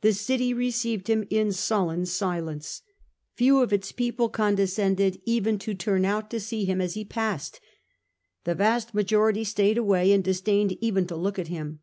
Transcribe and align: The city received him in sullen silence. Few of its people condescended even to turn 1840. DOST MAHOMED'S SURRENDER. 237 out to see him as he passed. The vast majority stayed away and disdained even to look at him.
The 0.00 0.12
city 0.12 0.52
received 0.52 1.06
him 1.08 1.28
in 1.30 1.52
sullen 1.52 2.04
silence. 2.06 2.82
Few 3.36 3.62
of 3.62 3.72
its 3.72 3.92
people 3.92 4.28
condescended 4.28 5.22
even 5.26 5.60
to 5.60 5.74
turn 5.74 6.02
1840. 6.02 6.06
DOST 6.08 6.10
MAHOMED'S 6.10 6.10
SURRENDER. 6.10 6.10
237 6.10 6.10
out 6.10 6.30
to 6.30 6.40
see 6.40 6.64
him 6.64 6.80
as 6.80 6.94
he 6.94 7.04
passed. 7.04 7.60
The 8.42 8.54
vast 8.56 8.94
majority 8.94 9.44
stayed 9.44 9.78
away 9.78 10.10
and 10.10 10.24
disdained 10.24 10.72
even 10.80 11.06
to 11.06 11.14
look 11.14 11.38
at 11.38 11.46
him. 11.46 11.78